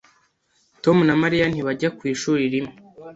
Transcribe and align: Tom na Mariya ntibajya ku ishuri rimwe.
Tom 0.83 0.97
na 1.07 1.15
Mariya 1.21 1.45
ntibajya 1.49 1.89
ku 1.97 2.01
ishuri 2.13 2.43
rimwe. 2.53 2.73